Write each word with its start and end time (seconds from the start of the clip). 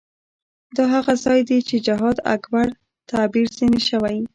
دا 0.75 0.83
هغه 0.93 1.13
څه 1.23 1.31
دي 1.49 1.59
چې 1.67 1.75
جهاد 1.85 2.17
اکبر 2.35 2.67
تعبیر 3.11 3.47
ځنې 3.57 3.81
شوی. 3.89 4.17